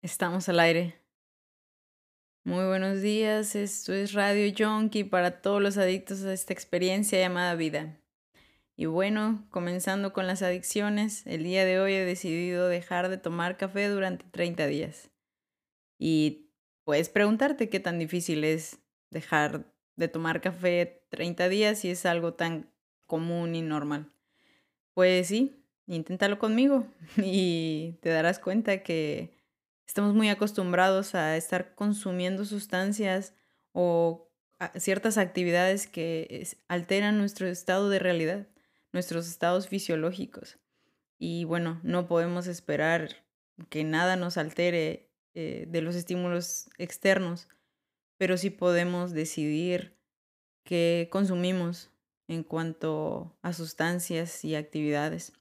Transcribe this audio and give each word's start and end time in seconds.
Estamos 0.00 0.48
al 0.48 0.60
aire. 0.60 0.94
Muy 2.44 2.64
buenos 2.66 3.02
días, 3.02 3.56
esto 3.56 3.92
es 3.92 4.12
Radio 4.12 4.54
Junkie 4.56 5.02
para 5.02 5.42
todos 5.42 5.60
los 5.60 5.76
adictos 5.76 6.22
a 6.22 6.32
esta 6.32 6.52
experiencia 6.52 7.18
llamada 7.18 7.56
vida. 7.56 7.98
Y 8.76 8.86
bueno, 8.86 9.44
comenzando 9.50 10.12
con 10.12 10.28
las 10.28 10.42
adicciones, 10.42 11.26
el 11.26 11.42
día 11.42 11.64
de 11.64 11.80
hoy 11.80 11.94
he 11.94 12.04
decidido 12.04 12.68
dejar 12.68 13.08
de 13.08 13.18
tomar 13.18 13.56
café 13.56 13.88
durante 13.88 14.24
30 14.30 14.68
días. 14.68 15.10
Y 15.98 16.52
puedes 16.84 17.08
preguntarte 17.08 17.68
qué 17.68 17.80
tan 17.80 17.98
difícil 17.98 18.44
es 18.44 18.78
dejar 19.10 19.64
de 19.96 20.06
tomar 20.06 20.40
café 20.40 21.02
30 21.08 21.48
días 21.48 21.80
si 21.80 21.90
es 21.90 22.06
algo 22.06 22.34
tan 22.34 22.70
común 23.06 23.56
y 23.56 23.62
normal. 23.62 24.12
Pues 24.94 25.26
sí, 25.26 25.64
inténtalo 25.88 26.38
conmigo 26.38 26.86
y 27.16 27.98
te 28.00 28.10
darás 28.10 28.38
cuenta 28.38 28.84
que 28.84 29.37
estamos 29.88 30.14
muy 30.14 30.28
acostumbrados 30.28 31.14
a 31.14 31.36
estar 31.36 31.74
consumiendo 31.74 32.44
sustancias 32.44 33.34
o 33.72 34.30
ciertas 34.76 35.16
actividades 35.16 35.86
que 35.86 36.46
alteran 36.68 37.16
nuestro 37.16 37.46
estado 37.48 37.88
de 37.88 37.98
realidad, 37.98 38.46
nuestros 38.92 39.26
estados 39.26 39.66
fisiológicos. 39.66 40.58
Y 41.18 41.44
bueno, 41.44 41.80
no 41.82 42.06
podemos 42.06 42.46
esperar 42.46 43.24
que 43.70 43.82
nada 43.82 44.16
nos 44.16 44.36
altere 44.36 45.10
eh, 45.34 45.64
de 45.68 45.80
los 45.80 45.96
estímulos 45.96 46.68
externos, 46.76 47.48
pero 48.18 48.36
sí 48.36 48.50
podemos 48.50 49.12
decidir 49.12 49.96
qué 50.64 51.08
consumimos 51.10 51.90
en 52.28 52.44
cuanto 52.44 53.38
a 53.40 53.54
sustancias 53.54 54.44
y 54.44 54.54
actividades, 54.54 55.32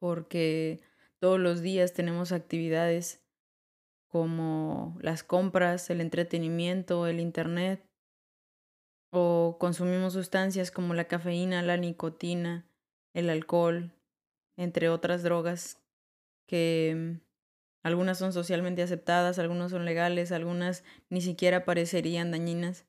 porque 0.00 0.80
todos 1.20 1.38
los 1.38 1.62
días 1.62 1.92
tenemos 1.92 2.32
actividades 2.32 3.23
como 4.14 4.96
las 5.00 5.24
compras, 5.24 5.90
el 5.90 6.00
entretenimiento, 6.00 7.08
el 7.08 7.18
Internet, 7.18 7.84
o 9.12 9.56
consumimos 9.58 10.12
sustancias 10.12 10.70
como 10.70 10.94
la 10.94 11.08
cafeína, 11.08 11.62
la 11.62 11.76
nicotina, 11.78 12.64
el 13.12 13.28
alcohol, 13.28 13.90
entre 14.56 14.88
otras 14.88 15.24
drogas 15.24 15.82
que 16.46 17.18
algunas 17.82 18.16
son 18.16 18.32
socialmente 18.32 18.84
aceptadas, 18.84 19.40
algunas 19.40 19.72
son 19.72 19.84
legales, 19.84 20.30
algunas 20.30 20.84
ni 21.10 21.20
siquiera 21.20 21.64
parecerían 21.64 22.30
dañinas. 22.30 22.86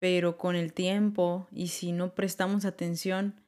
Pero 0.00 0.36
con 0.36 0.54
el 0.54 0.74
tiempo 0.74 1.48
y 1.50 1.68
si 1.68 1.92
no 1.92 2.14
prestamos 2.14 2.66
atención, 2.66 3.40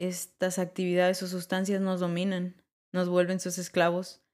estas 0.00 0.58
actividades 0.58 1.22
o 1.22 1.28
sustancias 1.28 1.80
nos 1.80 2.00
dominan, 2.00 2.60
nos 2.92 3.08
vuelven 3.08 3.38
sus 3.38 3.58
esclavos 3.58 4.24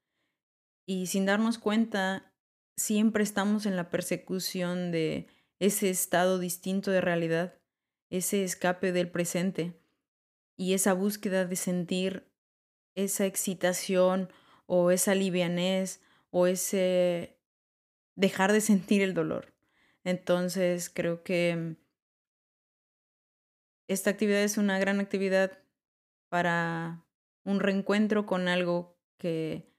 y 0.86 1.06
sin 1.06 1.26
darnos 1.26 1.58
cuenta, 1.58 2.32
siempre 2.76 3.22
estamos 3.22 3.66
en 3.66 3.76
la 3.76 3.90
persecución 3.90 4.90
de 4.90 5.28
ese 5.58 5.90
estado 5.90 6.38
distinto 6.38 6.90
de 6.90 7.00
realidad, 7.00 7.54
ese 8.10 8.44
escape 8.44 8.92
del 8.92 9.10
presente 9.10 9.80
y 10.56 10.74
esa 10.74 10.92
búsqueda 10.92 11.46
de 11.46 11.56
sentir 11.56 12.30
esa 12.94 13.26
excitación 13.26 14.30
o 14.66 14.90
esa 14.90 15.14
livianez 15.14 16.02
o 16.30 16.46
ese 16.46 17.38
dejar 18.16 18.52
de 18.52 18.60
sentir 18.60 19.02
el 19.02 19.14
dolor. 19.14 19.54
Entonces 20.04 20.90
creo 20.90 21.22
que 21.22 21.76
esta 23.88 24.10
actividad 24.10 24.42
es 24.42 24.58
una 24.58 24.78
gran 24.78 25.00
actividad 25.00 25.58
para 26.28 27.04
un 27.44 27.60
reencuentro 27.60 28.26
con 28.26 28.48
algo 28.48 28.96
que 29.18 29.73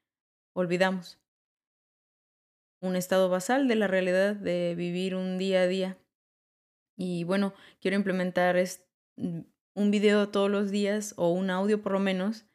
olvidamos. 0.56 1.20
Un 2.82 2.96
estado 2.96 3.30
basal 3.30 3.68
de 3.68 3.76
la 3.76 3.88
realidad 3.88 4.36
de 4.36 4.74
vivir 4.76 5.16
un 5.16 5.38
día 5.38 5.62
a 5.62 5.68
día. 5.68 5.98
Y 6.98 7.24
bueno, 7.26 7.54
quiero 7.82 7.98
implementar 7.98 8.58
mm, 9.18 9.40
un 9.76 9.92
video 9.92 10.30
todos 10.30 10.50
los 10.50 10.72
días 10.72 11.14
o 11.18 11.32
un 11.32 11.50
audio 11.50 11.82
por 11.82 11.92
lo 11.92 12.00
menos 12.00 12.46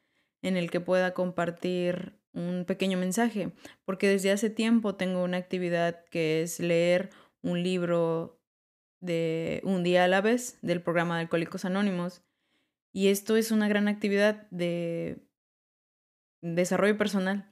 en 0.43 0.57
el 0.57 0.71
que 0.71 0.81
pueda 0.81 1.13
compartir 1.13 2.19
un 2.33 2.65
pequeño 2.67 2.97
mensaje, 2.97 3.53
porque 3.85 4.09
desde 4.09 4.31
hace 4.31 4.51
tiempo 4.51 4.95
tengo 4.95 5.23
una 5.23 5.37
actividad 5.37 6.05
que 6.07 6.43
es 6.43 6.61
leer 6.61 7.11
un 7.43 7.63
libro 7.63 8.41
de 9.01 9.61
un 9.65 9.83
día 9.83 10.05
a 10.05 10.09
la 10.09 10.21
vez 10.21 10.59
del 10.63 10.81
programa 10.81 11.17
de 11.17 11.23
Alcohólicos 11.23 11.65
Anónimos. 11.65 12.23
Y 12.93 13.09
esto 13.09 13.37
es 13.37 13.51
una 13.51 13.69
gran 13.69 13.89
actividad 13.89 14.49
de 14.51 15.19
desarrollo 16.41 16.97
personal 16.97 17.51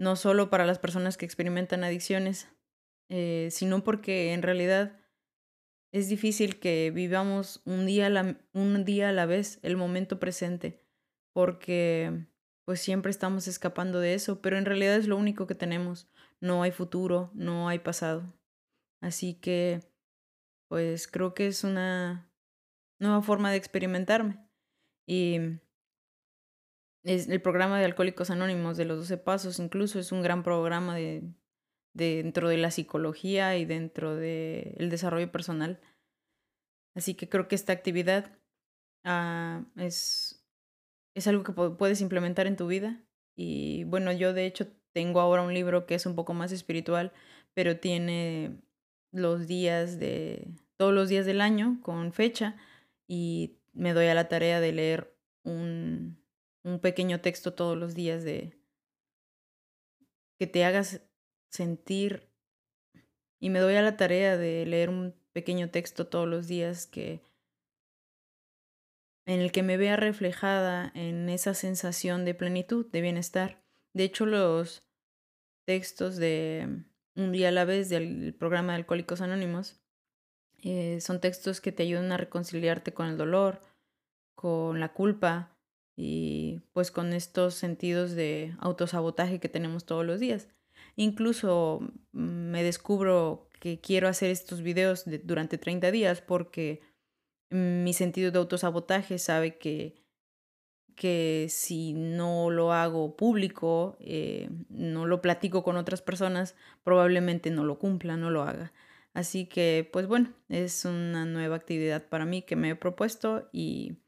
no 0.00 0.16
solo 0.16 0.48
para 0.48 0.64
las 0.64 0.78
personas 0.78 1.18
que 1.18 1.26
experimentan 1.26 1.84
adicciones, 1.84 2.48
eh, 3.10 3.48
sino 3.50 3.84
porque 3.84 4.32
en 4.32 4.40
realidad 4.40 4.98
es 5.92 6.08
difícil 6.08 6.58
que 6.58 6.90
vivamos 6.90 7.60
un 7.66 7.84
día, 7.84 8.06
a 8.06 8.08
la, 8.10 8.40
un 8.54 8.86
día 8.86 9.10
a 9.10 9.12
la 9.12 9.26
vez 9.26 9.60
el 9.62 9.76
momento 9.76 10.18
presente, 10.18 10.80
porque 11.34 12.26
pues 12.64 12.80
siempre 12.80 13.10
estamos 13.10 13.46
escapando 13.46 14.00
de 14.00 14.14
eso, 14.14 14.40
pero 14.40 14.56
en 14.56 14.64
realidad 14.64 14.94
es 14.94 15.06
lo 15.06 15.18
único 15.18 15.46
que 15.46 15.54
tenemos. 15.54 16.08
No 16.40 16.62
hay 16.62 16.70
futuro, 16.70 17.30
no 17.34 17.68
hay 17.68 17.80
pasado. 17.80 18.32
Así 19.02 19.34
que, 19.34 19.80
pues 20.68 21.08
creo 21.08 21.34
que 21.34 21.46
es 21.46 21.62
una 21.62 22.32
nueva 22.98 23.20
forma 23.20 23.50
de 23.50 23.58
experimentarme. 23.58 24.38
Y 25.06 25.60
es 27.02 27.28
el 27.28 27.40
programa 27.40 27.78
de 27.78 27.84
Alcohólicos 27.86 28.30
Anónimos 28.30 28.76
de 28.76 28.84
los 28.84 28.98
12 28.98 29.16
Pasos, 29.18 29.58
incluso 29.58 29.98
es 29.98 30.12
un 30.12 30.22
gran 30.22 30.42
programa 30.42 30.96
de, 30.96 31.22
dentro 31.94 32.48
de 32.48 32.58
la 32.58 32.70
psicología 32.70 33.56
y 33.56 33.64
dentro 33.64 34.16
del 34.16 34.74
el 34.76 34.90
desarrollo 34.90 35.30
personal. 35.32 35.80
Así 36.94 37.14
que 37.14 37.28
creo 37.28 37.48
que 37.48 37.54
esta 37.54 37.72
actividad 37.72 38.38
ah, 39.04 39.64
es, 39.76 40.44
es 41.14 41.26
algo 41.26 41.44
que 41.44 41.52
puedes 41.52 42.00
implementar 42.00 42.46
en 42.46 42.56
tu 42.56 42.66
vida. 42.66 43.02
Y 43.36 43.84
bueno, 43.84 44.12
yo 44.12 44.34
de 44.34 44.46
hecho 44.46 44.68
tengo 44.92 45.20
ahora 45.20 45.42
un 45.42 45.54
libro 45.54 45.86
que 45.86 45.94
es 45.94 46.04
un 46.06 46.14
poco 46.14 46.34
más 46.34 46.52
espiritual, 46.52 47.12
pero 47.54 47.78
tiene 47.78 48.60
los 49.12 49.46
días 49.46 49.98
de, 49.98 50.48
todos 50.76 50.92
los 50.92 51.08
días 51.08 51.26
del 51.26 51.40
año 51.40 51.78
con 51.82 52.12
fecha 52.12 52.56
y 53.06 53.58
me 53.72 53.92
doy 53.92 54.06
a 54.06 54.14
la 54.14 54.28
tarea 54.28 54.60
de 54.60 54.72
leer 54.72 55.16
un, 55.42 56.19
un 56.62 56.80
pequeño 56.80 57.20
texto 57.20 57.54
todos 57.54 57.76
los 57.76 57.94
días 57.94 58.24
de 58.24 58.58
que 60.38 60.46
te 60.46 60.64
hagas 60.64 61.02
sentir 61.50 62.28
y 63.38 63.50
me 63.50 63.58
doy 63.58 63.74
a 63.74 63.82
la 63.82 63.96
tarea 63.96 64.36
de 64.36 64.66
leer 64.66 64.90
un 64.90 65.14
pequeño 65.32 65.70
texto 65.70 66.06
todos 66.06 66.28
los 66.28 66.46
días 66.46 66.86
que 66.86 67.22
en 69.26 69.40
el 69.40 69.52
que 69.52 69.62
me 69.62 69.76
vea 69.76 69.96
reflejada 69.96 70.90
en 70.94 71.28
esa 71.28 71.54
sensación 71.54 72.24
de 72.24 72.34
plenitud, 72.34 72.86
de 72.90 73.00
bienestar. 73.00 73.62
De 73.92 74.04
hecho, 74.04 74.26
los 74.26 74.82
textos 75.66 76.16
de 76.16 76.84
Un 77.14 77.32
día 77.32 77.48
a 77.48 77.52
la 77.52 77.64
vez 77.64 77.88
del 77.88 78.34
programa 78.34 78.72
de 78.72 78.78
Alcohólicos 78.78 79.20
Anónimos 79.20 79.80
eh, 80.62 81.00
son 81.00 81.20
textos 81.20 81.60
que 81.60 81.72
te 81.72 81.82
ayudan 81.82 82.12
a 82.12 82.16
reconciliarte 82.16 82.92
con 82.92 83.06
el 83.06 83.16
dolor, 83.16 83.60
con 84.34 84.80
la 84.80 84.92
culpa, 84.92 85.49
y 86.02 86.62
pues 86.72 86.90
con 86.90 87.12
estos 87.12 87.54
sentidos 87.56 88.12
de 88.12 88.54
autosabotaje 88.58 89.38
que 89.38 89.50
tenemos 89.50 89.84
todos 89.84 90.06
los 90.06 90.18
días. 90.18 90.48
Incluso 90.96 91.80
mm, 92.12 92.50
me 92.50 92.62
descubro 92.62 93.50
que 93.60 93.82
quiero 93.82 94.08
hacer 94.08 94.30
estos 94.30 94.62
videos 94.62 95.04
durante 95.24 95.58
30 95.58 95.90
días 95.90 96.22
porque 96.22 96.80
mi 97.50 97.92
sentido 97.92 98.30
de 98.30 98.38
autosabotaje 98.38 99.18
sabe 99.18 99.58
que, 99.58 100.02
que 100.96 101.48
si 101.50 101.92
no 101.92 102.48
lo 102.48 102.72
hago 102.72 103.14
público, 103.14 103.98
eh, 104.00 104.48
no 104.70 105.04
lo 105.04 105.20
platico 105.20 105.62
con 105.62 105.76
otras 105.76 106.00
personas, 106.00 106.56
probablemente 106.82 107.50
no 107.50 107.62
lo 107.64 107.78
cumpla, 107.78 108.16
no 108.16 108.30
lo 108.30 108.42
haga. 108.42 108.72
Así 109.12 109.44
que, 109.44 109.86
pues 109.92 110.06
bueno, 110.06 110.32
es 110.48 110.86
una 110.86 111.26
nueva 111.26 111.56
actividad 111.56 112.08
para 112.08 112.24
mí 112.24 112.40
que 112.40 112.56
me 112.56 112.70
he 112.70 112.74
propuesto 112.74 113.50
y 113.52 113.98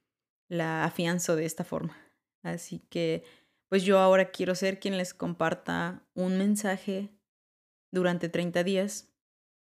la 0.52 0.84
afianzo 0.84 1.34
de 1.34 1.46
esta 1.46 1.64
forma. 1.64 1.96
Así 2.42 2.80
que, 2.90 3.24
pues 3.70 3.84
yo 3.84 3.98
ahora 3.98 4.30
quiero 4.30 4.54
ser 4.54 4.80
quien 4.80 4.98
les 4.98 5.14
comparta 5.14 6.06
un 6.12 6.36
mensaje 6.36 7.08
durante 7.90 8.28
30 8.28 8.62
días 8.62 9.08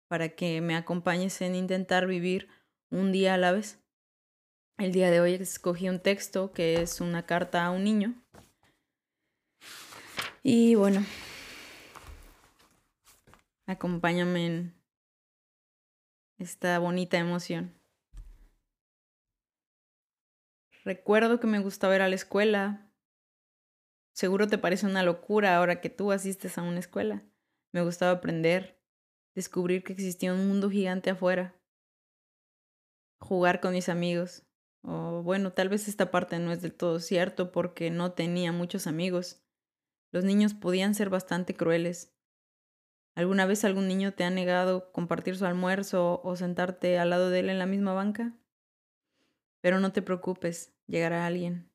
para 0.07 0.29
que 0.29 0.59
me 0.59 0.75
acompañes 0.75 1.39
en 1.41 1.53
intentar 1.53 2.07
vivir 2.07 2.49
un 2.89 3.11
día 3.11 3.35
a 3.35 3.37
la 3.37 3.51
vez. 3.51 3.79
El 4.79 4.91
día 4.91 5.11
de 5.11 5.21
hoy 5.21 5.35
escogí 5.35 5.87
un 5.87 5.99
texto 5.99 6.51
que 6.51 6.81
es 6.81 6.99
una 6.99 7.27
carta 7.27 7.63
a 7.63 7.69
un 7.69 7.83
niño. 7.83 8.15
Y 10.41 10.73
bueno, 10.73 11.05
acompáñame 13.67 14.47
en 14.47 14.73
esta 16.39 16.79
bonita 16.79 17.19
emoción. 17.19 17.80
Recuerdo 20.83 21.39
que 21.39 21.45
me 21.45 21.59
gustaba 21.59 21.95
ir 21.95 22.01
a 22.01 22.09
la 22.09 22.15
escuela, 22.15 22.91
seguro 24.13 24.47
te 24.47 24.57
parece 24.57 24.87
una 24.87 25.03
locura 25.03 25.55
ahora 25.55 25.79
que 25.79 25.89
tú 25.91 26.11
asistes 26.11 26.57
a 26.57 26.63
una 26.63 26.79
escuela. 26.79 27.23
Me 27.71 27.83
gustaba 27.83 28.13
aprender, 28.13 28.81
descubrir 29.35 29.83
que 29.83 29.93
existía 29.93 30.33
un 30.33 30.47
mundo 30.47 30.71
gigante 30.71 31.11
afuera, 31.11 31.55
jugar 33.19 33.61
con 33.61 33.73
mis 33.73 33.89
amigos. 33.89 34.43
O 34.81 35.21
bueno, 35.21 35.53
tal 35.53 35.69
vez 35.69 35.87
esta 35.87 36.09
parte 36.09 36.39
no 36.39 36.51
es 36.51 36.63
del 36.63 36.73
todo 36.73 36.99
cierto 36.99 37.51
porque 37.51 37.91
no 37.91 38.13
tenía 38.13 38.51
muchos 38.51 38.87
amigos. 38.87 39.43
Los 40.11 40.23
niños 40.23 40.55
podían 40.55 40.95
ser 40.95 41.11
bastante 41.11 41.55
crueles. 41.55 42.11
¿Alguna 43.13 43.45
vez 43.45 43.63
algún 43.65 43.87
niño 43.87 44.15
te 44.15 44.23
ha 44.23 44.31
negado 44.31 44.91
compartir 44.91 45.37
su 45.37 45.45
almuerzo 45.45 46.21
o 46.23 46.35
sentarte 46.35 46.97
al 46.97 47.11
lado 47.11 47.29
de 47.29 47.41
él 47.41 47.49
en 47.51 47.59
la 47.59 47.67
misma 47.67 47.93
banca? 47.93 48.40
Pero 49.61 49.79
no 49.79 49.91
te 49.91 50.01
preocupes, 50.01 50.75
llegará 50.87 51.25
alguien. 51.25 51.71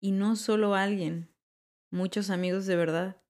Y 0.00 0.12
no 0.12 0.36
solo 0.36 0.74
alguien, 0.74 1.34
muchos 1.90 2.30
amigos 2.30 2.66
de 2.66 2.76
verdad, 2.76 3.22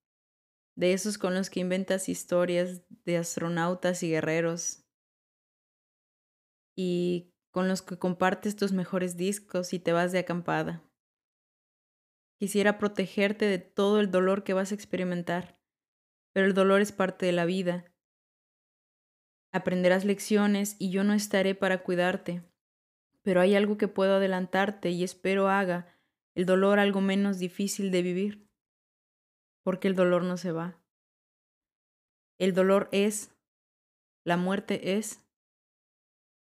de 0.77 0.93
esos 0.93 1.19
con 1.19 1.35
los 1.35 1.51
que 1.51 1.61
inventas 1.61 2.09
historias 2.09 2.83
de 3.05 3.19
astronautas 3.19 4.03
y 4.03 4.11
guerreros, 4.11 4.85
y 6.77 7.35
con 7.51 7.69
los 7.69 7.83
que 7.83 7.99
compartes 7.99 8.57
tus 8.57 8.73
mejores 8.73 9.17
discos 9.17 9.73
y 9.73 9.79
te 9.79 9.93
vas 9.93 10.13
de 10.13 10.21
acampada. 10.21 10.83
Quisiera 12.39 12.79
protegerte 12.79 13.45
de 13.45 13.59
todo 13.59 14.01
el 14.01 14.11
dolor 14.11 14.45
que 14.45 14.55
vas 14.55 14.73
a 14.73 14.75
experimentar, 14.75 15.61
pero 16.33 16.47
el 16.47 16.55
dolor 16.55 16.81
es 16.81 16.93
parte 16.93 17.27
de 17.27 17.33
la 17.33 17.45
vida. 17.45 17.93
Aprenderás 19.53 20.05
lecciones 20.05 20.77
y 20.79 20.91
yo 20.91 21.05
no 21.05 21.13
estaré 21.13 21.55
para 21.55 21.83
cuidarte, 21.83 22.50
pero 23.23 23.41
hay 23.41 23.55
algo 23.55 23.77
que 23.77 23.89
puedo 23.89 24.17
adelantarte 24.17 24.91
y 24.91 25.05
espero 25.05 25.49
haga 25.49 25.97
el 26.35 26.47
dolor 26.47 26.79
algo 26.79 27.01
menos 27.01 27.39
difícil 27.39 27.91
de 27.91 28.03
vivir, 28.03 28.49
porque 29.63 29.89
el 29.89 29.95
dolor 29.95 30.23
no 30.23 30.37
se 30.37 30.53
va. 30.53 30.81
El 32.39 32.55
dolor 32.55 32.89
es, 32.93 33.35
la 34.25 34.37
muerte 34.37 34.97
es, 34.97 35.27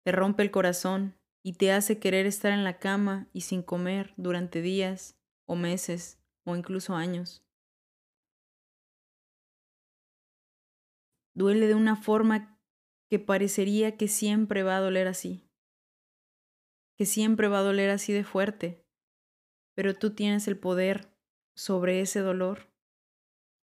te 0.05 0.13
rompe 0.13 0.43
el 0.43 0.51
corazón 0.51 1.19
y 1.43 1.55
te 1.55 1.73
hace 1.73 1.99
querer 1.99 2.27
estar 2.27 2.53
en 2.53 2.65
la 2.65 2.79
cama 2.79 3.29
y 3.33 3.43
sin 3.43 3.63
comer 3.63 4.15
durante 4.17 4.63
días 4.63 5.19
o 5.47 5.57
meses 5.57 6.19
o 6.45 6.57
incluso 6.57 6.95
años. 6.95 7.45
Duele 11.35 11.67
de 11.67 11.75
una 11.75 11.97
forma 11.97 12.59
que 13.11 13.19
parecería 13.19 13.97
que 13.97 14.09
siempre 14.09 14.63
va 14.63 14.77
a 14.77 14.81
doler 14.81 15.09
así, 15.09 15.44
que 16.97 17.07
siempre 17.07 17.49
va 17.49 17.59
a 17.59 17.63
doler 17.63 17.91
así 17.91 18.13
de 18.13 18.25
fuerte, 18.25 18.85
pero 19.75 19.95
tú 19.95 20.15
tienes 20.15 20.47
el 20.49 20.59
poder 20.59 21.09
sobre 21.57 22.01
ese 22.01 22.21
dolor, 22.21 22.71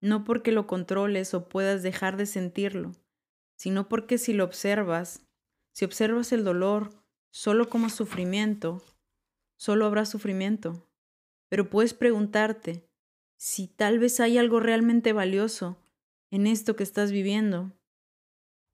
no 0.01 0.23
porque 0.23 0.51
lo 0.51 0.67
controles 0.67 1.33
o 1.33 1.49
puedas 1.49 1.83
dejar 1.83 2.17
de 2.17 2.25
sentirlo, 2.25 2.91
sino 3.57 3.89
porque 3.89 4.17
si 4.17 4.33
lo 4.33 4.43
observas, 4.43 5.27
si 5.73 5.85
observas 5.85 6.31
el 6.31 6.43
dolor 6.43 6.89
solo 7.31 7.69
como 7.69 7.89
sufrimiento, 7.89 8.83
solo 9.57 9.85
habrá 9.85 10.05
sufrimiento. 10.05 10.85
Pero 11.49 11.69
puedes 11.69 11.93
preguntarte 11.93 12.87
si 13.37 13.67
tal 13.67 13.99
vez 13.99 14.19
hay 14.19 14.37
algo 14.37 14.59
realmente 14.59 15.13
valioso 15.13 15.77
en 16.31 16.47
esto 16.47 16.75
que 16.75 16.83
estás 16.83 17.11
viviendo. 17.11 17.71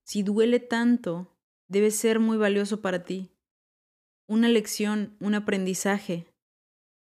Si 0.03 0.23
duele 0.23 0.59
tanto, 0.59 1.35
debe 1.67 1.91
ser 1.91 2.19
muy 2.19 2.37
valioso 2.37 2.81
para 2.81 3.03
ti. 3.05 3.34
Una 4.27 4.49
lección, 4.49 5.15
un 5.19 5.35
aprendizaje, 5.35 6.25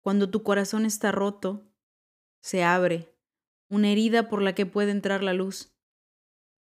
cuando 0.00 0.30
tu 0.30 0.44
corazón 0.44 0.86
está 0.86 1.10
roto, 1.10 1.66
se 2.40 2.62
abre, 2.62 3.12
una 3.68 3.90
herida 3.90 4.28
por 4.28 4.42
la 4.42 4.54
que 4.54 4.64
puede 4.64 4.92
entrar 4.92 5.24
la 5.24 5.34
luz. 5.34 5.74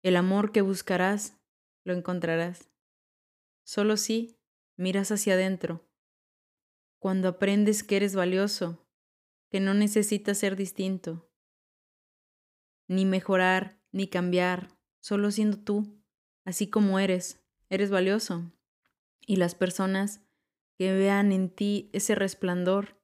El 0.03 0.17
amor 0.17 0.51
que 0.51 0.61
buscarás, 0.61 1.37
lo 1.85 1.93
encontrarás. 1.93 2.69
Solo 3.63 3.95
si 3.95 4.37
miras 4.75 5.09
hacia 5.09 5.35
adentro. 5.35 5.87
Cuando 6.99 7.29
aprendes 7.29 7.83
que 7.83 7.95
eres 7.95 8.13
valioso, 8.13 8.85
que 9.49 9.61
no 9.61 9.73
necesitas 9.73 10.37
ser 10.37 10.57
distinto, 10.57 11.31
ni 12.89 13.05
mejorar, 13.05 13.79
ni 13.93 14.07
cambiar, 14.07 14.67
solo 14.99 15.31
siendo 15.31 15.57
tú, 15.57 16.03
así 16.43 16.69
como 16.69 16.99
eres, 16.99 17.39
eres 17.69 17.89
valioso. 17.89 18.51
Y 19.25 19.37
las 19.37 19.55
personas 19.55 20.24
que 20.77 20.93
vean 20.93 21.31
en 21.31 21.49
ti 21.49 21.89
ese 21.93 22.15
resplandor 22.15 22.97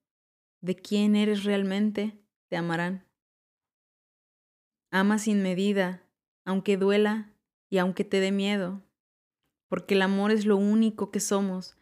de 0.61 0.75
quién 0.75 1.15
eres 1.15 1.43
realmente, 1.43 2.19
te 2.47 2.57
amarán. 2.57 3.07
Ama 4.91 5.19
sin 5.19 5.41
medida, 5.41 6.03
aunque 6.45 6.77
duela 6.77 7.33
y 7.69 7.77
aunque 7.77 8.03
te 8.03 8.19
dé 8.19 8.31
miedo, 8.31 8.81
porque 9.69 9.95
el 9.95 10.01
amor 10.01 10.31
es 10.31 10.45
lo 10.45 10.57
único 10.57 11.11
que 11.11 11.19
somos. 11.19 11.77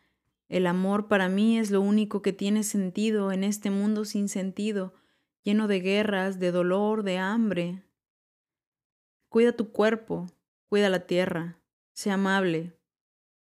El 0.48 0.68
amor 0.68 1.08
para 1.08 1.28
mí 1.28 1.58
es 1.60 1.72
lo 1.72 1.82
único 1.82 2.22
que 2.22 2.34
tiene 2.34 2.64
sentido 2.64 3.32
en 3.32 3.44
este 3.44 3.72
mundo 3.72 4.06
sin 4.06 4.30
sentido, 4.30 4.94
lleno 5.44 5.68
de 5.68 5.80
guerras, 5.80 6.40
de 6.40 6.52
dolor, 6.52 7.04
de 7.04 7.18
hambre. 7.18 7.84
Cuida 9.28 9.54
tu 9.54 9.72
cuerpo, 9.72 10.28
cuida 10.70 10.90
la 10.90 11.06
tierra, 11.06 11.60
sé 11.94 12.12
amable, 12.12 12.78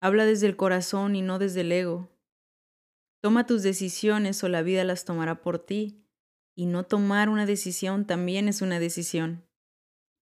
habla 0.01 0.25
desde 0.25 0.47
el 0.47 0.55
corazón 0.55 1.15
y 1.15 1.21
no 1.21 1.39
desde 1.39 1.61
el 1.61 1.71
ego. 1.71 2.09
Toma 3.21 3.45
tus 3.45 3.63
decisiones 3.63 4.43
o 4.43 4.47
la 4.47 4.61
vida 4.61 4.83
las 4.83 5.03
tomará 5.03 5.41
por 5.41 5.59
ti. 5.59 6.05
Y 6.55 6.65
no 6.65 6.85
tomar 6.85 7.29
una 7.29 7.45
decisión 7.45 8.05
también 8.05 8.47
es 8.47 8.61
una 8.61 8.79
decisión. 8.79 9.47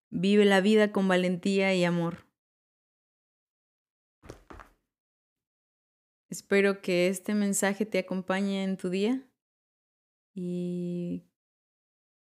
Vive 0.10 0.46
la 0.46 0.62
vida 0.62 0.92
con 0.92 1.08
valentía 1.08 1.74
y 1.74 1.84
amor. 1.84 2.28
Espero 6.30 6.82
que 6.82 7.08
este 7.08 7.34
mensaje 7.34 7.86
te 7.86 8.00
acompañe 8.00 8.64
en 8.64 8.78
tu 8.78 8.90
día 8.90 9.28
y 10.36 11.26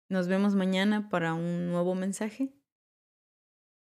nos 0.10 0.28
vemos 0.28 0.56
mañana 0.56 1.10
para 1.10 1.34
un 1.34 1.70
nuevo 1.70 1.96
mensaje, 1.96 2.54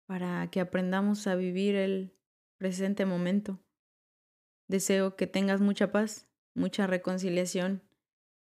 para 0.05 0.49
que 0.51 0.59
aprendamos 0.59 1.27
a 1.27 1.35
vivir 1.35 1.75
el 1.75 2.17
presente 2.57 3.05
momento. 3.05 3.63
Deseo 4.67 5.15
que 5.15 5.27
tengas 5.27 5.61
mucha 5.61 5.91
paz 5.91 6.28
mucha 6.59 6.85
reconciliación 6.85 7.81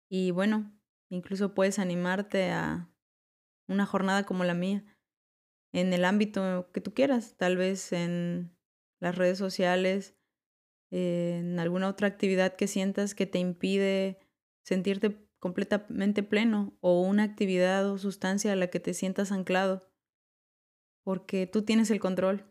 y 0.10 0.32
bueno, 0.32 0.72
incluso 1.10 1.54
puedes 1.54 1.80
animarte 1.80 2.52
a 2.52 2.90
una 3.68 3.86
jornada 3.86 4.26
como 4.26 4.44
la 4.44 4.54
mía 4.54 4.86
en 5.74 5.92
el 5.92 6.06
ámbito 6.06 6.70
que 6.72 6.82
tú 6.82 6.94
quieras, 6.94 7.36
tal 7.36 7.58
vez 7.58 7.92
en 7.92 8.56
las 9.02 9.18
redes 9.18 9.38
sociales, 9.38 10.16
en 10.92 11.60
alguna 11.60 11.90
otra 11.90 12.08
actividad 12.08 12.56
que 12.56 12.68
sientas 12.68 13.16
que 13.16 13.26
te 13.26 13.40
impide 13.40 14.20
sentirte 14.64 15.28
completamente 15.40 16.24
pleno 16.24 16.78
o 16.80 17.02
una 17.02 17.24
actividad 17.24 17.90
o 17.90 17.98
sustancia 17.98 18.54
a 18.54 18.56
la 18.56 18.68
que 18.68 18.80
te 18.80 18.94
sientas 18.94 19.32
anclado, 19.32 19.92
porque 21.04 21.48
tú 21.48 21.64
tienes 21.64 21.92
el 21.92 22.00
control. 22.00 22.46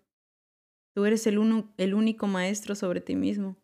Tú 0.94 1.06
eres 1.06 1.26
el, 1.26 1.38
uno, 1.38 1.72
el 1.76 1.94
único 1.94 2.26
maestro 2.26 2.74
sobre 2.74 3.00
ti 3.00 3.16
mismo. 3.16 3.56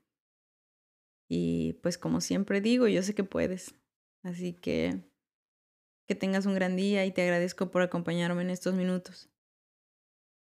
Y 1.32 1.74
pues 1.74 1.96
como 1.96 2.20
siempre 2.20 2.60
digo, 2.60 2.88
yo 2.88 3.04
sé 3.04 3.14
que 3.14 3.22
puedes. 3.22 3.76
Así 4.24 4.52
que 4.52 5.08
que 6.08 6.16
tengas 6.16 6.44
un 6.44 6.54
gran 6.54 6.74
día 6.74 7.06
y 7.06 7.12
te 7.12 7.22
agradezco 7.22 7.70
por 7.70 7.82
acompañarme 7.82 8.42
en 8.42 8.50
estos 8.50 8.74
minutos. 8.74 9.29